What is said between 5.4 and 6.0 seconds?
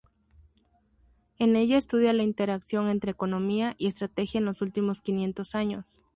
años.